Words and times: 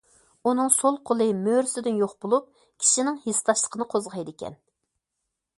ئۇنىڭ 0.51 0.71
سول 0.75 0.97
قولى 1.09 1.27
مۈرىسىدىن 1.41 2.01
يوق 2.05 2.17
بولۇپ، 2.25 2.49
كىشىنىڭ 2.85 3.23
ھېسداشلىقىنى 3.29 3.91
قوزغايدىكەن. 3.95 4.61